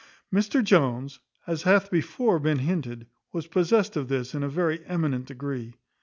Mr 0.33 0.63
Jones, 0.63 1.19
as 1.45 1.61
hath 1.61 1.91
been 1.91 1.99
before 1.99 2.39
hinted, 2.39 3.05
was 3.31 3.45
possessed 3.45 3.95
of 3.95 4.07
this 4.07 4.33
in 4.33 4.41
a 4.41 4.49
very 4.49 4.83
eminent 4.87 5.27
degree. 5.27 5.75